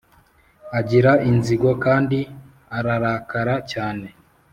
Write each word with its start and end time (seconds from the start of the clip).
Agira 0.79 1.11
inzigo 1.29 1.69
kandi 1.83 2.19
ararakara 2.77 3.55
cyane 3.71 4.07